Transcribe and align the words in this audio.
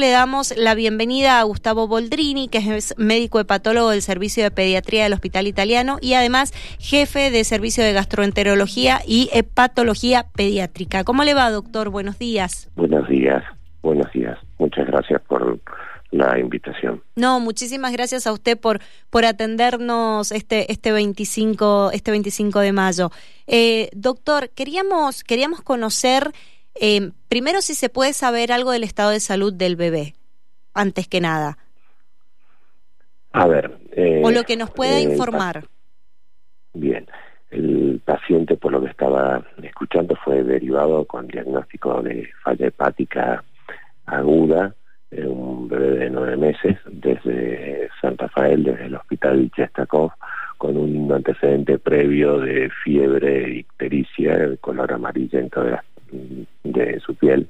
Le 0.00 0.10
damos 0.10 0.56
la 0.56 0.76
bienvenida 0.76 1.40
a 1.40 1.42
Gustavo 1.42 1.88
Boldrini, 1.88 2.46
que 2.46 2.58
es 2.58 2.94
médico 2.98 3.40
hepatólogo 3.40 3.90
del 3.90 4.00
Servicio 4.00 4.44
de 4.44 4.52
Pediatría 4.52 5.02
del 5.02 5.12
Hospital 5.12 5.48
Italiano 5.48 5.98
y 6.00 6.14
además 6.14 6.52
jefe 6.78 7.32
de 7.32 7.42
Servicio 7.42 7.82
de 7.82 7.92
Gastroenterología 7.92 9.00
y 9.04 9.28
Hepatología 9.32 10.28
Pediátrica. 10.36 11.02
¿Cómo 11.02 11.24
le 11.24 11.34
va, 11.34 11.50
doctor? 11.50 11.90
Buenos 11.90 12.16
días. 12.16 12.70
Buenos 12.76 13.08
días, 13.08 13.42
buenos 13.82 14.06
días. 14.12 14.38
Muchas 14.58 14.86
gracias 14.86 15.20
por 15.22 15.58
la 16.12 16.38
invitación. 16.38 17.02
No, 17.16 17.40
muchísimas 17.40 17.90
gracias 17.90 18.28
a 18.28 18.32
usted 18.32 18.56
por, 18.56 18.78
por 19.10 19.24
atendernos 19.24 20.30
este, 20.30 20.70
este, 20.70 20.92
25, 20.92 21.90
este 21.92 22.12
25 22.12 22.60
de 22.60 22.72
mayo. 22.72 23.10
Eh, 23.48 23.90
doctor, 23.94 24.50
queríamos, 24.50 25.24
queríamos 25.24 25.60
conocer... 25.60 26.30
Eh, 26.80 27.10
primero, 27.28 27.60
si 27.60 27.74
se 27.74 27.88
puede 27.88 28.12
saber 28.12 28.52
algo 28.52 28.72
del 28.72 28.84
estado 28.84 29.10
de 29.10 29.20
salud 29.20 29.52
del 29.52 29.76
bebé, 29.76 30.14
antes 30.74 31.08
que 31.08 31.20
nada. 31.20 31.58
A 33.32 33.46
ver. 33.46 33.78
Eh, 33.92 34.22
o 34.24 34.30
lo 34.30 34.44
que 34.44 34.56
nos 34.56 34.70
pueda 34.70 35.00
informar. 35.00 35.64
Bien. 36.74 37.06
El 37.50 38.00
paciente, 38.04 38.56
por 38.56 38.72
lo 38.72 38.82
que 38.82 38.90
estaba 38.90 39.42
escuchando, 39.62 40.14
fue 40.22 40.42
derivado 40.42 41.04
con 41.06 41.26
diagnóstico 41.26 42.02
de 42.02 42.28
falla 42.42 42.66
hepática 42.66 43.44
aguda, 44.04 44.74
un 45.10 45.68
bebé 45.68 45.98
de 45.98 46.10
nueve 46.10 46.36
meses, 46.36 46.76
desde 46.86 47.88
San 48.00 48.18
Rafael, 48.18 48.64
desde 48.64 48.86
el 48.86 48.94
hospital 48.96 49.50
Chestakov, 49.56 50.12
con 50.58 50.76
un 50.76 51.10
antecedente 51.10 51.78
previo 51.78 52.38
de 52.38 52.70
fiebre 52.84 53.50
ictericia, 53.50 54.36
de 54.36 54.58
color 54.58 54.92
amarillento 54.92 55.62
de 55.62 55.70
las 55.72 55.84
de 56.64 57.00
su 57.00 57.14
piel 57.14 57.48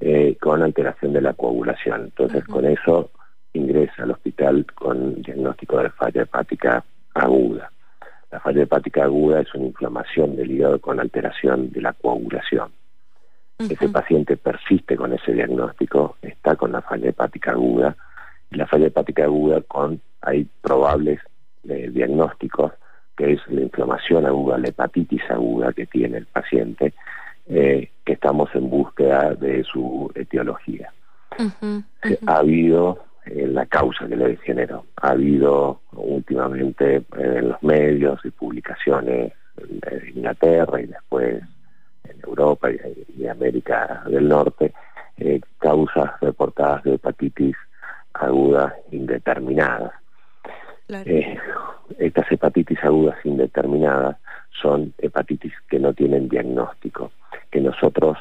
eh, 0.00 0.36
con 0.40 0.62
alteración 0.62 1.12
de 1.12 1.20
la 1.20 1.34
coagulación. 1.34 2.04
Entonces, 2.04 2.44
con 2.44 2.64
eso 2.64 3.10
ingresa 3.52 4.04
al 4.04 4.12
hospital 4.12 4.66
con 4.74 5.22
diagnóstico 5.22 5.78
de 5.78 5.90
falla 5.90 6.22
hepática 6.22 6.84
aguda. 7.14 7.70
La 8.30 8.40
falla 8.40 8.62
hepática 8.62 9.04
aguda 9.04 9.40
es 9.40 9.52
una 9.54 9.66
inflamación 9.66 10.36
del 10.36 10.50
hígado 10.50 10.80
con 10.80 11.00
alteración 11.00 11.70
de 11.72 11.80
la 11.80 11.94
coagulación. 11.94 12.70
Ese 13.58 13.88
paciente 13.88 14.36
persiste 14.36 14.96
con 14.96 15.12
ese 15.12 15.32
diagnóstico, 15.32 16.16
está 16.22 16.54
con 16.54 16.70
la 16.70 16.80
falla 16.80 17.08
hepática 17.08 17.50
aguda, 17.50 17.96
y 18.50 18.56
la 18.56 18.66
falla 18.66 18.86
hepática 18.86 19.24
aguda 19.24 19.62
con, 19.62 20.00
hay 20.20 20.46
probables 20.60 21.20
eh, 21.68 21.90
diagnósticos, 21.92 22.72
que 23.16 23.32
es 23.32 23.40
la 23.48 23.62
inflamación 23.62 24.26
aguda, 24.26 24.58
la 24.58 24.68
hepatitis 24.68 25.22
aguda 25.28 25.72
que 25.72 25.86
tiene 25.86 26.18
el 26.18 26.26
paciente, 26.26 26.94
eh, 27.50 27.92
que 28.04 28.12
estamos 28.12 28.50
en 28.54 28.68
búsqueda 28.68 29.34
de 29.34 29.64
su 29.64 30.12
etiología. 30.14 30.92
Ha 32.26 32.36
habido 32.36 32.98
eh, 33.24 33.46
la 33.46 33.64
causa 33.64 34.06
que 34.06 34.16
le 34.16 34.36
generó, 34.36 34.84
ha 35.00 35.12
habido 35.12 35.80
últimamente 35.92 36.96
eh, 36.96 37.02
en 37.16 37.48
los 37.48 37.62
medios 37.62 38.20
y 38.24 38.30
publicaciones 38.32 39.32
en 39.56 40.08
Inglaterra 40.16 40.78
y 40.82 40.86
después 40.88 41.42
en 42.04 42.20
Europa 42.22 42.68
y, 43.16 43.26
América 43.26 44.02
del 44.06 44.28
Norte, 44.28 44.74
causas 45.58 46.20
reportadas 46.20 46.84
de 46.84 46.94
hepatitis 46.94 47.56
agudas 48.12 48.74
indeterminadas. 48.90 49.92
estas 51.98 52.30
hepatitis 52.30 52.78
agudas 52.84 53.16
indeterminadas 53.24 54.18
son 54.60 54.92
hepatitis 54.98 55.54
que 55.68 55.78
no 55.78 55.94
tienen 55.94 56.28
diagnóstico 56.28 57.10
que 57.50 57.60
nosotros 57.60 58.18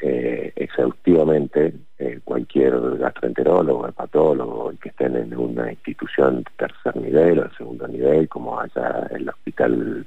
eh, 0.00 0.52
exhaustivamente, 0.54 1.74
eh, 1.98 2.20
cualquier 2.22 2.98
gastroenterólogo, 2.98 3.88
hepatólogo, 3.88 4.72
que 4.80 4.90
estén 4.90 5.16
en 5.16 5.36
una 5.36 5.72
institución 5.72 6.44
de 6.44 6.50
tercer 6.56 6.96
nivel 6.96 7.40
o 7.40 7.44
de 7.44 7.56
segundo 7.56 7.88
nivel, 7.88 8.28
como 8.28 8.60
haya 8.60 9.08
el 9.10 9.28
hospital 9.28 10.06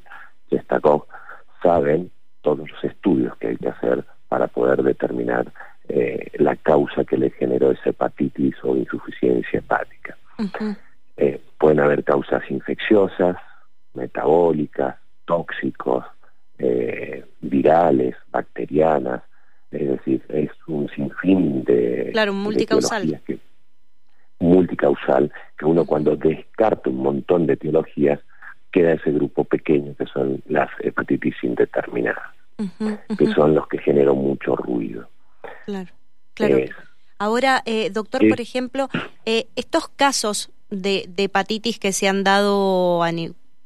Chestakov, 0.49 1.07
saben 1.61 2.09
todos 2.41 2.71
los 2.71 2.83
estudios 2.85 3.35
que 3.37 3.47
hay 3.47 3.57
que 3.57 3.67
hacer 3.67 4.05
para 4.29 4.47
poder 4.47 4.81
determinar 4.81 5.51
eh, 5.89 6.31
la 6.35 6.55
causa 6.55 7.03
que 7.03 7.17
le 7.17 7.31
generó 7.31 7.71
esa 7.71 7.89
hepatitis 7.89 8.55
o 8.63 8.77
insuficiencia 8.77 9.59
hepática. 9.59 10.15
pueden 11.59 11.81
haber 11.81 12.03
causas 12.03 12.41
infecciosas, 12.49 13.35
metabólicas, 13.93 14.95
tóxicos, 15.25 16.05
eh, 16.61 17.25
virales, 17.41 18.15
bacterianas, 18.31 19.23
es 19.71 19.89
decir, 19.89 20.21
es 20.29 20.51
un 20.67 20.89
sinfín 20.89 21.63
de... 21.63 22.09
Claro, 22.11 22.33
un 22.33 22.39
multicausal. 22.39 23.21
Que, 23.25 23.39
multicausal, 24.39 25.31
que 25.57 25.65
uno 25.65 25.85
cuando 25.85 26.15
descarta 26.15 26.89
un 26.89 26.97
montón 26.97 27.47
de 27.47 27.53
etiologías, 27.53 28.19
queda 28.71 28.93
ese 28.93 29.11
grupo 29.11 29.43
pequeño 29.43 29.95
que 29.95 30.05
son 30.05 30.41
las 30.47 30.69
hepatitis 30.79 31.35
indeterminadas, 31.43 32.33
que 33.17 33.27
son 33.33 33.55
los 33.55 33.67
que 33.67 33.77
generan 33.79 34.15
mucho 34.15 34.55
ruido. 34.55 35.09
Claro, 35.65 35.89
claro. 36.33 36.57
Ahora, 37.17 37.61
eh, 37.65 37.89
doctor, 37.91 38.27
por 38.27 38.41
ejemplo, 38.41 38.89
eh, 39.25 39.47
estos 39.55 39.87
casos 39.89 40.51
de, 40.69 41.05
de, 41.07 41.25
hepatitis 41.25 41.77
que 41.77 41.91
se 41.91 42.07
han 42.07 42.23
dado 42.23 43.03
a, 43.03 43.11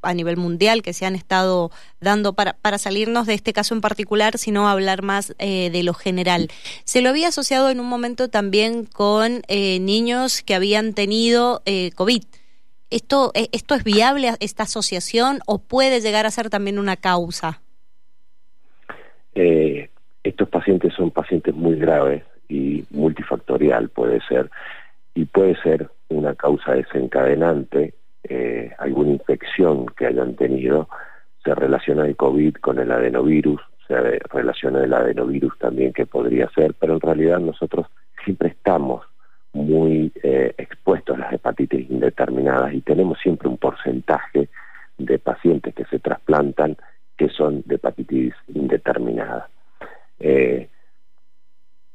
a 0.05 0.13
nivel 0.13 0.37
mundial 0.37 0.81
que 0.81 0.93
se 0.93 1.05
han 1.05 1.15
estado 1.15 1.71
dando 1.99 2.33
para, 2.33 2.53
para 2.53 2.77
salirnos 2.77 3.27
de 3.27 3.33
este 3.33 3.53
caso 3.53 3.73
en 3.73 3.81
particular, 3.81 4.37
sino 4.37 4.67
hablar 4.67 5.01
más 5.01 5.35
eh, 5.39 5.69
de 5.71 5.83
lo 5.83 5.93
general. 5.93 6.49
Se 6.83 7.01
lo 7.01 7.09
había 7.09 7.29
asociado 7.29 7.69
en 7.69 7.79
un 7.79 7.87
momento 7.87 8.29
también 8.29 8.85
con 8.85 9.41
eh, 9.47 9.79
niños 9.79 10.41
que 10.41 10.55
habían 10.55 10.93
tenido 10.93 11.61
eh, 11.65 11.91
COVID. 11.91 12.23
¿Esto, 12.91 13.31
¿Esto 13.33 13.75
es 13.75 13.83
viable, 13.83 14.31
esta 14.39 14.63
asociación, 14.63 15.39
o 15.47 15.57
puede 15.57 15.99
llegar 16.01 16.25
a 16.25 16.31
ser 16.31 16.49
también 16.49 16.79
una 16.79 16.95
causa? 16.95 17.61
estos 20.23 20.47
pacientes 20.47 20.93
son 20.93 21.11
pacientes 21.11 21.53
muy 21.53 21.75
graves 21.75 22.23
y 22.47 22.85
multifactorial 22.89 23.89
puede 23.89 24.21
ser, 24.27 24.49
y 25.13 25.25
puede 25.25 25.55
ser 25.61 25.89
una 26.09 26.35
causa 26.35 26.73
desencadenante 26.73 27.83
eh, 27.83 27.93
infección 29.25 29.87
que 29.97 30.05
hayan 30.05 30.35
tenido, 30.35 30.87
se 31.43 31.55
relaciona 31.55 32.05
el 32.05 32.15
COVID 32.15 32.55
con 32.55 32.79
el 32.79 32.91
adenovirus, 32.91 33.59
se 33.87 34.19
relaciona 34.31 34.83
el 34.83 34.93
adenovirus 34.93 35.57
también 35.57 35.93
que 35.93 36.05
podría 36.05 36.49
ser, 36.49 36.75
pero 36.79 36.93
en 36.93 37.01
realidad 37.01 37.39
nosotros 37.39 37.87
siempre 38.23 38.49
estamos 38.49 39.03
muy 39.53 40.11
eh, 40.21 40.53
expuestos 40.57 41.15
a 41.15 41.19
las 41.19 41.33
hepatitis 41.33 41.89
indeterminadas 41.89 42.73
y 42.73 42.81
tenemos 42.81 43.17
siempre 43.19 43.47
un 43.47 43.57
porcentaje 43.57 44.49
de 44.97 45.19
pacientes 45.19 45.73
que 45.73 45.85
se 45.85 45.99
trasplantan 45.99 46.77
que 47.17 47.29
son 47.29 47.63
de 47.65 47.75
hepatitis 47.75 48.33
indeterminada. 48.47 49.49
Eh, 50.19 50.69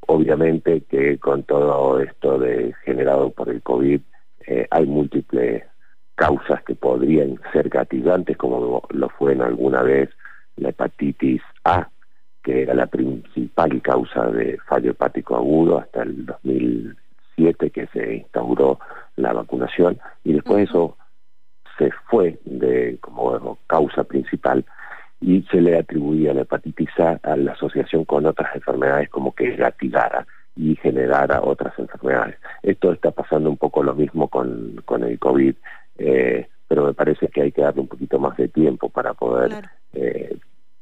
obviamente 0.07 0.83
que 0.83 1.19
con 1.19 1.43
todo 1.45 2.01
esto 2.01 2.39
de 2.39 2.75
generado 2.85 3.31
por 3.31 3.49
el 3.51 3.63
COVID 3.63 4.01
hay 4.71 4.87
múltiples 4.87 5.63
causas 6.21 6.63
que 6.65 6.75
podrían 6.75 7.41
ser 7.51 7.71
gatillantes, 7.71 8.37
como 8.37 8.83
lo 8.91 9.09
fue 9.09 9.33
en 9.33 9.41
alguna 9.41 9.81
vez 9.81 10.11
la 10.57 10.69
hepatitis 10.69 11.41
A, 11.65 11.89
que 12.43 12.61
era 12.61 12.75
la 12.75 12.89
principal 12.89 13.81
causa 13.81 14.27
de 14.27 14.59
fallo 14.69 14.91
hepático 14.91 15.35
agudo 15.35 15.79
hasta 15.79 16.03
el 16.03 16.27
2007 16.27 17.71
que 17.71 17.87
se 17.87 18.17
instauró 18.17 18.79
la 19.17 19.33
vacunación 19.33 19.99
y 20.23 20.35
después 20.35 20.69
eso 20.69 20.99
se 21.79 21.91
fue 22.11 22.39
de 22.45 22.99
como 23.01 23.59
causa 23.67 24.05
principal 24.05 24.67
y 25.23 25.41
se 25.51 25.63
le 25.63 25.79
atribuía 25.79 26.35
la 26.35 26.43
hepatitis 26.43 26.91
A 26.99 27.19
a 27.23 27.37
la 27.37 27.53
asociación 27.53 28.05
con 28.05 28.27
otras 28.27 28.55
enfermedades 28.55 29.09
como 29.09 29.35
que 29.35 29.57
gatillara 29.57 30.27
y 30.55 30.77
generara 30.77 31.41
otras 31.43 31.79
enfermedades. 31.79 32.37
Esto 32.63 32.93
está 32.93 33.11
pasando 33.11 33.49
un 33.49 33.57
poco 33.57 33.83
lo 33.83 33.95
mismo 33.95 34.29
con, 34.29 34.83
con 34.85 35.05
el 35.05 35.19
COVID. 35.19 35.55
Eh, 36.03 36.49
pero 36.67 36.87
me 36.87 36.95
parece 36.95 37.29
que 37.29 37.43
hay 37.43 37.53
que 37.53 37.61
darle 37.61 37.83
un 37.83 37.89
poquito 37.89 38.19
más 38.19 38.37
de 38.39 38.49
tiempo 38.49 38.89
para 38.89 39.13
poder 39.13 39.69
eh, 39.93 40.35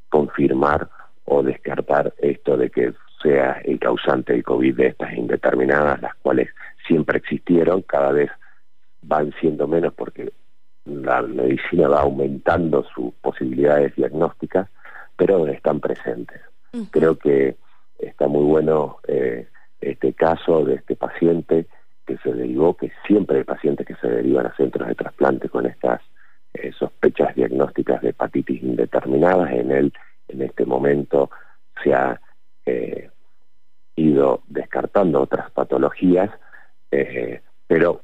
confirmar 0.07 0.89
o 1.25 1.43
descartar 1.43 2.13
esto 2.19 2.55
de 2.55 2.69
que 2.69 2.93
sea 3.21 3.59
el 3.65 3.79
causante 3.79 4.31
del 4.31 4.43
COVID 4.43 4.75
de 4.77 4.87
estas 4.87 5.13
indeterminadas, 5.13 6.01
las 6.01 6.15
cuales 6.15 6.49
siempre 6.87 7.17
existieron, 7.17 7.81
cada 7.81 8.13
vez 8.13 8.31
van 9.01 9.33
siendo 9.41 9.67
menos 9.67 9.93
porque 9.93 10.31
la 10.85 11.21
medicina 11.21 11.89
va 11.89 12.01
aumentando 12.01 12.85
sus 12.95 13.13
posibilidades 13.15 13.93
diagnósticas, 13.95 14.69
pero 15.17 15.45
están 15.47 15.81
presentes. 15.81 16.41
Creo 16.91 17.17
que 17.17 17.57
está 17.99 18.27
muy 18.27 18.45
bueno 18.45 18.99
eh, 19.07 19.49
este 19.81 20.13
caso 20.13 20.63
de 20.63 20.75
este 20.75 20.95
paciente 20.95 21.67
que 22.09 22.17
se 22.17 22.33
derivó, 22.33 22.75
que 22.75 22.91
siempre 23.05 23.37
hay 23.37 23.43
pacientes 23.43 23.85
que 23.85 23.93
se 23.95 24.07
derivan 24.07 24.47
a 24.47 24.55
centros 24.55 24.87
de 24.87 24.95
trasplante 24.95 25.47
con 25.47 25.67
estas 25.67 26.01
eh, 26.55 26.71
sospechas 26.71 27.35
diagnósticas 27.35 28.01
de 28.01 28.09
hepatitis 28.09 28.63
indeterminadas. 28.63 29.51
En 29.51 29.71
él, 29.71 29.93
en 30.27 30.41
este 30.41 30.65
momento, 30.65 31.29
se 31.83 31.93
ha 31.93 32.19
eh, 32.65 33.11
ido 33.95 34.41
descartando 34.47 35.21
otras 35.21 35.51
patologías 35.51 36.31
eh, 36.91 37.41
pero 37.67 38.01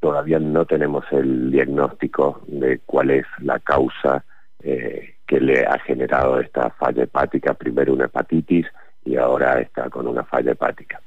todavía 0.00 0.40
no 0.40 0.64
tenemos 0.64 1.04
el 1.12 1.52
diagnóstico 1.52 2.42
de 2.48 2.80
cuál 2.80 3.10
es 3.10 3.26
la 3.38 3.60
causa 3.60 4.24
que 4.60 5.40
le 5.40 5.66
ha 5.66 5.78
generado 5.80 6.40
esta 6.40 6.70
falla 6.70 7.02
hepática, 7.02 7.52
primero 7.52 7.92
una 7.92 8.06
hepatitis 8.06 8.66
y 9.04 9.16
ahora 9.16 9.60
está 9.60 9.90
con 9.90 10.08
una 10.08 10.24
falla 10.24 10.52
hepática. 10.52 11.02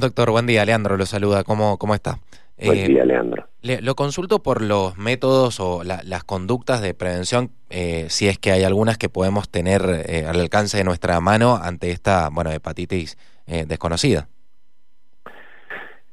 Doctor, 0.00 0.30
buen 0.30 0.46
día, 0.46 0.64
Leandro 0.64 0.96
lo 0.96 1.06
saluda, 1.06 1.44
¿cómo, 1.44 1.78
cómo 1.78 1.94
está? 1.94 2.18
Buen 2.62 2.86
día, 2.86 3.04
Leandro. 3.04 3.46
lo 3.62 3.94
consulto 3.94 4.42
por 4.42 4.62
los 4.62 4.98
métodos 4.98 5.60
o 5.60 5.82
las 5.84 6.24
conductas 6.24 6.80
de 6.80 6.94
prevención, 6.94 7.50
si 7.68 8.28
es 8.28 8.38
que 8.38 8.50
hay 8.50 8.64
algunas 8.64 8.98
que 8.98 9.08
podemos 9.08 9.48
tener 9.48 9.82
al 10.26 10.40
alcance 10.40 10.76
de 10.76 10.84
nuestra 10.84 11.20
mano 11.20 11.56
ante 11.56 11.90
esta 11.90 12.28
bueno 12.30 12.50
hepatitis 12.50 13.16
desconocida. 13.46 14.28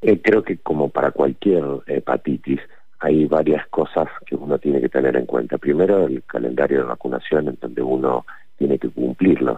Eh, 0.07 0.21
creo 0.21 0.43
que 0.43 0.57
como 0.57 0.89
para 0.89 1.09
cualquier 1.09 1.63
hepatitis 1.87 2.59
hay 2.99 3.25
varias 3.25 3.67
cosas 3.69 4.07
que 4.27 4.35
uno 4.35 4.59
tiene 4.59 4.79
que 4.79 4.87
tener 4.87 5.15
en 5.15 5.25
cuenta. 5.25 5.57
Primero, 5.57 6.05
el 6.05 6.23
calendario 6.23 6.81
de 6.81 6.83
vacunación, 6.85 7.47
en 7.47 7.57
donde 7.59 7.81
uno 7.81 8.23
tiene 8.57 8.77
que 8.77 8.89
cumplirlos. 8.89 9.57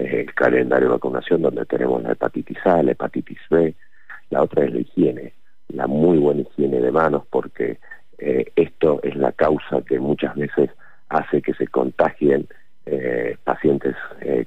Eh, 0.00 0.20
el 0.20 0.34
calendario 0.34 0.88
de 0.88 0.94
vacunación 0.94 1.42
donde 1.42 1.66
tenemos 1.66 2.02
la 2.02 2.12
hepatitis 2.12 2.58
A, 2.64 2.82
la 2.82 2.92
hepatitis 2.92 3.38
B. 3.50 3.74
La 4.30 4.42
otra 4.42 4.64
es 4.64 4.72
la 4.72 4.80
higiene, 4.80 5.34
la 5.68 5.86
muy 5.86 6.18
buena 6.18 6.40
higiene 6.42 6.80
de 6.80 6.90
manos, 6.90 7.24
porque 7.28 7.78
eh, 8.18 8.50
esto 8.56 9.00
es 9.02 9.14
la 9.16 9.32
causa 9.32 9.82
que 9.82 9.98
muchas 9.98 10.34
veces 10.36 10.70
hace 11.08 11.42
que 11.42 11.54
se 11.54 11.66
contagien 11.66 12.48
pacientes 13.44 13.94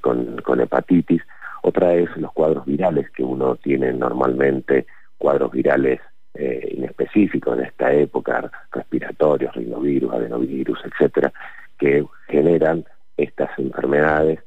con, 0.01 0.41
con 0.41 0.59
hepatitis. 0.59 1.21
Otra 1.61 1.94
es 1.94 2.09
los 2.17 2.33
cuadros 2.33 2.65
virales 2.65 3.09
que 3.11 3.23
uno 3.23 3.55
tiene 3.55 3.94
normalmente 3.94 4.85
cuadros 5.17 5.51
virales 5.51 6.01
eh, 6.33 6.73
inespecíficos 6.75 7.57
en 7.57 7.65
esta 7.65 7.94
época, 7.94 8.51
respiratorios, 8.71 9.55
rinovirus, 9.55 10.11
adenovirus, 10.13 10.79
etcétera, 10.83 11.31
que 11.77 12.03
generan 12.27 12.83
estas 13.17 13.51
enfermedades 13.59 14.39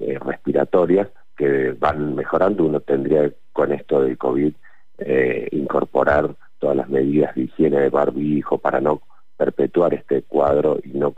eh, 0.00 0.18
respiratorias 0.18 1.08
que 1.36 1.72
van 1.72 2.14
mejorando. 2.14 2.64
Uno 2.64 2.80
tendría 2.80 3.30
con 3.52 3.72
esto 3.72 4.02
del 4.02 4.18
COVID 4.18 4.52
eh, 4.98 5.48
incorporar 5.52 6.34
todas 6.58 6.76
las 6.76 6.88
medidas 6.88 7.34
de 7.34 7.42
higiene 7.42 7.80
de 7.80 7.90
barbijo 7.90 8.58
para 8.58 8.80
no 8.80 9.00
perpetuar 9.36 9.94
este 9.94 10.22
cuadro 10.22 10.78
y 10.82 10.90
no 10.90 11.14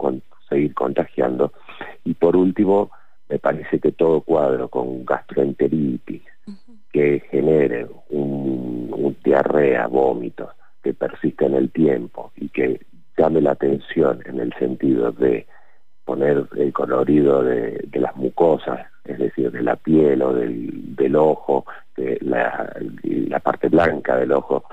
seguir 0.48 0.74
contagiando. 0.74 1.52
Y 2.04 2.14
por 2.14 2.36
último, 2.36 2.90
me 3.28 3.38
parece 3.38 3.78
que 3.78 3.92
todo 3.92 4.20
cuadro 4.20 4.68
con 4.68 5.04
gastroenteritis, 5.04 6.22
que 6.92 7.22
genere 7.30 7.86
un, 8.10 9.16
diarrea, 9.24 9.86
vómitos, 9.86 10.50
que 10.82 10.92
persista 10.94 11.46
en 11.46 11.54
el 11.54 11.70
tiempo 11.70 12.32
y 12.36 12.48
que 12.48 12.80
llame 13.16 13.40
la 13.40 13.52
atención 13.52 14.20
en 14.26 14.40
el 14.40 14.52
sentido 14.54 15.12
de 15.12 15.46
poner 16.10 16.44
el 16.56 16.72
colorido 16.72 17.44
de, 17.44 17.88
las 17.92 18.16
mucosas, 18.16 18.80
es 19.04 19.16
decir, 19.16 19.52
de 19.52 19.62
la 19.62 19.76
piel 19.76 20.20
o 20.22 20.32
del, 20.32 21.14
ojo, 21.14 21.64
la, 21.96 23.38
parte 23.40 23.68
blanca 23.68 24.16
del 24.16 24.32
ojo, 24.32 24.64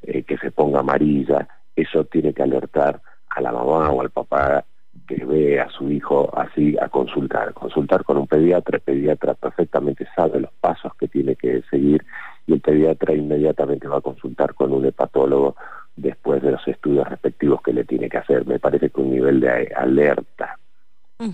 eh, 0.00 0.22
que 0.22 0.38
se 0.38 0.50
ponga 0.52 0.80
amarilla, 0.80 1.46
eso 1.76 2.04
tiene 2.04 2.32
que 2.32 2.42
alertar 2.42 3.02
a 3.28 3.42
la 3.42 3.52
mamá 3.52 3.90
o 3.90 4.00
al 4.00 4.08
papá 4.08 4.64
que 5.06 5.22
ve 5.22 5.60
a 5.60 5.68
su 5.68 5.90
hijo 5.90 6.30
así 6.34 6.74
a 6.80 6.88
consultar, 6.88 7.52
consultar 7.52 8.02
con 8.02 8.16
un 8.16 8.26
pediatra, 8.26 8.76
el 8.78 8.82
pediatra 8.82 9.34
perfectamente 9.34 10.06
sabe 10.16 10.40
los 10.40 10.52
pasos 10.62 10.94
que 10.98 11.08
tiene 11.08 11.36
que 11.36 11.60
seguir 11.70 12.06
y 12.46 12.54
el 12.54 12.60
pediatra 12.62 13.12
inmediatamente 13.12 13.86
va 13.86 13.98
a 13.98 14.00
consultar 14.00 14.54
con 14.54 14.72
un 14.72 14.86
hepatólogo 14.86 15.56
después 15.94 16.42
de 16.42 16.52
los 16.52 16.66
estudios 16.66 17.06
respectivos 17.06 17.60
que 17.60 17.74
le 17.74 17.84
tiene 17.84 18.08
que 18.08 18.16
hacer. 18.16 18.46
Me 18.46 18.58
parece 18.58 18.88
que 18.88 19.00
un 19.02 19.10
nivel 19.10 19.40
de 19.40 19.72
alerta 19.76 20.55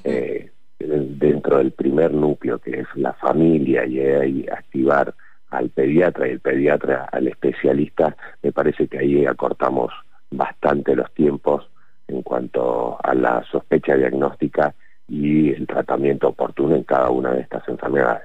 eh, 0.05 0.51
dentro 0.79 1.59
del 1.59 1.73
primer 1.73 2.13
núcleo 2.13 2.59
que 2.59 2.81
es 2.81 2.87
la 2.95 3.13
familia 3.15 3.87
y, 3.87 4.47
activar 4.49 5.15
al 5.51 5.69
pediatra 5.69 6.29
y 6.29 6.33
el 6.33 6.41
pediatra 6.41 7.09
al 7.13 7.29
especialista, 7.29 8.17
me 8.43 8.53
parece 8.53 8.89
que 8.89 8.99
ahí 8.99 9.27
acortamos 9.27 9.93
bastante 10.31 10.97
los 10.97 11.13
tiempos 11.13 11.69
en 12.09 12.23
cuanto 12.23 12.97
a 13.03 13.15
la 13.15 13.45
sospecha 13.51 13.95
diagnóstica 13.97 14.75
y 15.09 15.51
el 15.51 15.67
tratamiento 15.67 16.29
oportuno 16.29 16.75
en 16.75 16.85
cada 16.85 17.11
una 17.11 17.33
de 17.33 17.43
estas 17.43 17.69
enfermedades. 17.69 18.23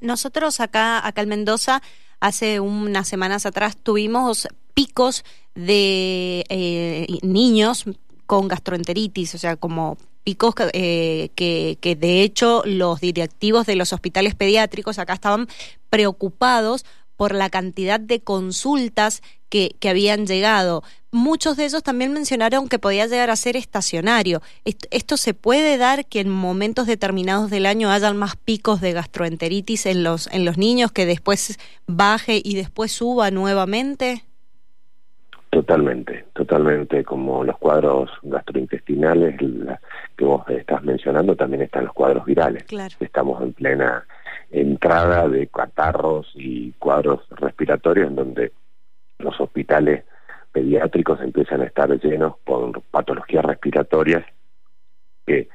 Nosotros 0.00 0.60
acá, 0.60 1.04
acá 1.06 1.22
en 1.22 1.28
Mendoza, 1.28 1.82
hace 2.20 2.60
unas 2.60 3.08
semanas 3.08 3.46
atrás 3.46 3.76
tuvimos 3.76 4.48
picos 4.74 5.24
de 5.54 6.44
eh, 6.48 7.06
niños 7.22 7.84
con 8.26 8.46
gastroenteritis, 8.46 9.34
o 9.34 9.38
sea, 9.38 9.56
como 9.56 9.96
picos 10.28 10.52
eh, 10.74 11.30
que, 11.36 11.96
de 11.98 12.20
hecho 12.20 12.62
los 12.66 13.00
directivos 13.00 13.64
de 13.64 13.76
los 13.76 13.94
hospitales 13.94 14.34
pediátricos 14.34 14.98
acá 14.98 15.14
estaban 15.14 15.48
preocupados 15.88 16.84
por 17.16 17.34
la 17.34 17.48
cantidad 17.48 17.98
de 17.98 18.20
consultas 18.20 19.22
que, 19.48 19.74
que, 19.80 19.88
habían 19.88 20.26
llegado. 20.26 20.84
Muchos 21.10 21.56
de 21.56 21.64
ellos 21.64 21.82
también 21.82 22.12
mencionaron 22.12 22.68
que 22.68 22.78
podía 22.78 23.06
llegar 23.06 23.30
a 23.30 23.36
ser 23.36 23.56
estacionario. 23.56 24.42
Esto, 24.66 25.16
se 25.16 25.32
puede 25.32 25.78
dar 25.78 26.04
que 26.04 26.20
en 26.20 26.28
momentos 26.28 26.86
determinados 26.86 27.48
del 27.48 27.64
año 27.64 27.90
hayan 27.90 28.18
más 28.18 28.36
picos 28.36 28.82
de 28.82 28.92
gastroenteritis 28.92 29.86
en 29.86 30.04
los, 30.04 30.28
en 30.30 30.44
los 30.44 30.58
niños 30.58 30.92
que 30.92 31.06
después 31.06 31.58
baje 31.86 32.42
y 32.44 32.54
después 32.54 32.92
suba 32.92 33.30
nuevamente? 33.30 34.27
Totalmente, 35.50 36.26
totalmente. 36.34 37.04
Como 37.04 37.42
los 37.42 37.56
cuadros 37.58 38.10
gastrointestinales 38.22 39.38
que 40.16 40.24
vos 40.24 40.48
estás 40.48 40.82
mencionando, 40.82 41.34
también 41.36 41.62
están 41.62 41.86
los 41.86 41.94
cuadros 41.94 42.24
virales. 42.26 42.64
Estamos 43.00 43.42
en 43.42 43.54
plena 43.54 44.04
entrada 44.50 45.28
de 45.28 45.46
catarros 45.46 46.30
y 46.34 46.72
cuadros 46.72 47.26
respiratorios 47.30 48.08
en 48.08 48.16
donde 48.16 48.52
los 49.18 49.38
hospitales 49.40 50.04
pediátricos 50.52 51.20
empiezan 51.20 51.62
a 51.62 51.66
estar 51.66 51.90
llenos 52.00 52.34
por 52.44 52.80
patologías 52.90 53.44
respiratorias 53.44 54.24
que 55.26 55.48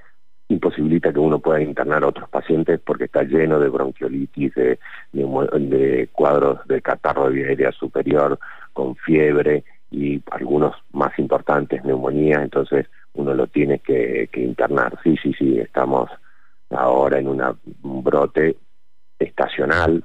imposibilita 0.50 1.12
que 1.12 1.20
uno 1.20 1.40
pueda 1.40 1.62
internar 1.62 2.04
a 2.04 2.08
otros 2.08 2.30
pacientes 2.30 2.80
porque 2.80 3.06
está 3.06 3.24
lleno 3.24 3.60
de 3.60 3.70
bronquiolitis, 3.70 4.54
de, 4.54 4.80
de, 5.12 6.10
cuadros 6.12 6.66
de 6.68 6.82
catarro 6.82 7.30
de 7.30 7.56
vía 7.56 7.72
superior 7.72 8.38
con 8.74 8.96
fiebre 8.96 9.64
y 9.94 10.22
algunos 10.32 10.76
más 10.92 11.18
importantes, 11.20 11.84
neumonía, 11.84 12.42
entonces 12.42 12.88
uno 13.14 13.36
lo 13.36 13.46
tiene 13.46 13.78
que, 13.80 14.28
internar. 14.34 14.98
Sí, 15.04 15.16
sí, 15.22 15.34
sí, 15.38 15.60
estamos 15.60 16.10
ahora 16.72 17.20
en 17.20 17.28
una, 17.28 17.56
un 17.84 18.04
brote 18.04 18.58
estacional 19.20 20.04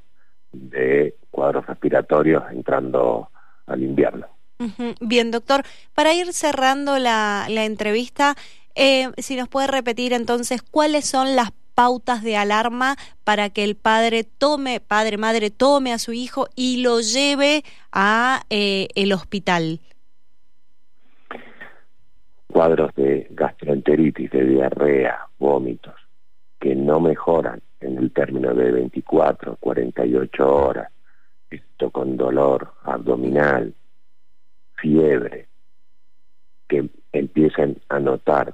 de 0.53 1.15
cuadros 1.31 1.67
respiratorios 1.67 2.45
entrando 2.53 3.31
al 3.67 3.83
invierno. 3.83 4.27
Bien, 5.01 5.31
doctor, 5.31 5.63
para 5.95 6.13
ir 6.13 6.35
cerrando 6.35 6.99
la, 6.99 7.47
la 7.49 7.65
entrevista, 7.65 8.35
eh, 8.75 9.09
si 9.17 9.37
nos 9.37 9.49
puede 9.49 9.69
repetir 9.69 10.13
entonces 10.13 10.63
cuáles 10.63 11.07
son 11.07 11.35
las 11.35 11.53
pautas 11.79 12.25
de 12.25 12.37
alarma 12.37 12.97
para 13.23 13.51
que 13.51 13.63
el 13.63 13.77
padre 13.77 14.25
tome, 14.25 14.81
padre, 14.81 15.17
madre, 15.17 15.53
tome 15.53 15.93
a 15.93 15.99
su 15.99 16.13
hijo 16.13 16.49
y 16.57 16.83
lo 16.83 16.99
lleve 16.99 17.63
a 17.93 18.43
eh, 18.51 18.89
el 18.97 19.13
hospital. 19.13 19.79
Cuadros 22.49 22.93
de 22.97 23.29
gastroenteritis, 23.31 24.29
de 24.29 24.45
diarrea, 24.45 25.29
vómitos, 25.39 25.95
que 26.59 26.75
no 26.75 26.99
mejoran 26.99 27.63
en 27.79 27.99
el 27.99 28.11
término 28.11 28.53
de 28.55 28.73
24, 28.73 29.59
48 29.61 30.53
horas, 30.53 30.91
esto 31.49 31.91
con 31.93 32.17
dolor 32.17 32.73
abdominal, 32.83 33.73
fiebre, 34.75 35.47
que 36.67 36.89
empiezan 37.13 37.77
a 37.89 38.01
notar 38.01 38.53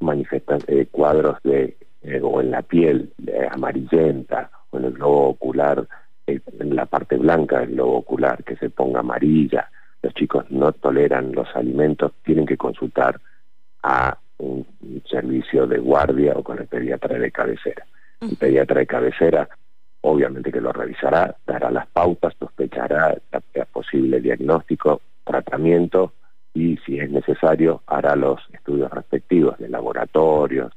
manifestan 0.00 0.60
eh, 0.66 0.86
cuadros 0.90 1.38
de 1.42 1.76
eh, 2.06 2.20
o 2.22 2.40
en 2.40 2.50
la 2.50 2.62
piel 2.62 3.12
amarillenta 3.50 4.50
o 4.70 4.78
en 4.78 4.84
el 4.86 4.92
globo 4.92 5.28
ocular 5.30 5.86
eh, 6.26 6.40
en 6.58 6.74
la 6.74 6.86
parte 6.86 7.16
blanca 7.16 7.60
del 7.60 7.74
globo 7.74 7.98
ocular 7.98 8.42
que 8.44 8.56
se 8.56 8.70
ponga 8.70 9.00
amarilla 9.00 9.70
los 10.02 10.14
chicos 10.14 10.50
no 10.50 10.72
toleran 10.72 11.32
los 11.32 11.48
alimentos 11.54 12.12
tienen 12.24 12.46
que 12.46 12.56
consultar 12.56 13.20
a 13.82 14.16
un 14.38 14.66
servicio 15.08 15.66
de 15.66 15.78
guardia 15.78 16.34
o 16.36 16.42
con 16.42 16.58
el 16.58 16.66
pediatra 16.66 17.18
de 17.18 17.32
cabecera. 17.32 17.86
El 18.20 18.36
pediatra 18.36 18.80
de 18.80 18.86
cabecera 18.86 19.48
obviamente 20.02 20.52
que 20.52 20.60
lo 20.60 20.72
revisará, 20.72 21.34
dará 21.44 21.70
las 21.70 21.88
pautas, 21.88 22.34
sospechará 22.38 23.16
el 23.32 23.66
posible 23.72 24.20
diagnóstico, 24.20 25.02
tratamiento 25.24 26.12
y 26.54 26.76
si 26.78 27.00
es 27.00 27.10
necesario 27.10 27.82
hará 27.86 28.14
los 28.14 28.40
estudios 28.52 28.90
respectivos 28.92 29.58
de 29.58 29.68
laboratorios, 29.68 30.72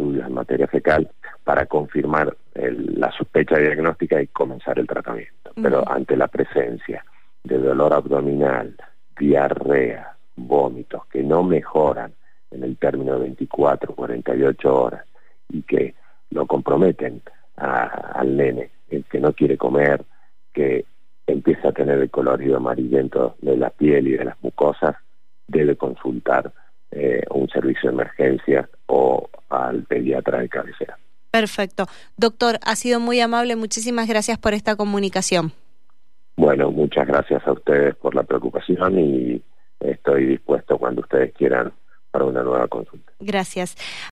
estudios 0.00 0.26
en 0.26 0.34
materia 0.34 0.66
fecal 0.66 1.10
para 1.44 1.66
confirmar 1.66 2.34
la 2.54 3.12
sospecha 3.12 3.58
diagnóstica 3.58 4.20
y 4.20 4.28
comenzar 4.28 4.78
el 4.78 4.86
tratamiento. 4.86 5.52
Pero 5.62 5.88
ante 5.90 6.16
la 6.16 6.28
presencia 6.28 7.04
de 7.44 7.58
dolor 7.58 7.92
abdominal, 7.92 8.76
diarrea, 9.18 10.16
vómitos 10.36 11.06
que 11.06 11.22
no 11.22 11.42
mejoran 11.42 12.12
en 12.50 12.64
el 12.64 12.76
término 12.78 13.14
de 13.14 13.20
24, 13.20 13.94
48 13.94 14.74
horas 14.74 15.04
y 15.50 15.62
que 15.62 15.94
lo 16.30 16.46
comprometen 16.46 17.20
al 17.56 18.36
nene, 18.36 18.70
el 18.88 19.04
que 19.04 19.20
no 19.20 19.34
quiere 19.34 19.58
comer, 19.58 20.02
que 20.52 20.86
empieza 21.26 21.68
a 21.68 21.72
tener 21.72 21.98
el 21.98 22.10
colorido 22.10 22.56
amarillento 22.56 23.36
de 23.42 23.56
la 23.56 23.70
piel 23.70 24.08
y 24.08 24.12
de 24.12 24.24
las 24.24 24.42
mucosas, 24.42 24.96
debe 25.46 25.76
consultar 25.76 26.52
eh, 26.90 27.22
un 27.30 27.48
servicio 27.48 27.90
de 27.90 27.94
emergencia 27.94 28.68
o 28.90 29.30
al 29.48 29.84
pediatra 29.84 30.40
de 30.40 30.48
cabecera. 30.48 30.98
Perfecto. 31.30 31.86
Doctor, 32.16 32.58
ha 32.64 32.74
sido 32.74 32.98
muy 32.98 33.20
amable. 33.20 33.54
Muchísimas 33.54 34.08
gracias 34.08 34.38
por 34.38 34.52
esta 34.52 34.74
comunicación. 34.76 35.52
Bueno, 36.36 36.70
muchas 36.70 37.06
gracias 37.06 37.46
a 37.46 37.52
ustedes 37.52 37.94
por 37.96 38.14
la 38.14 38.24
preocupación 38.24 38.98
y 38.98 39.42
estoy 39.78 40.26
dispuesto 40.26 40.76
cuando 40.78 41.02
ustedes 41.02 41.32
quieran 41.34 41.72
para 42.10 42.24
una 42.24 42.42
nueva 42.42 42.66
consulta. 42.66 43.12
Gracias. 43.20 43.76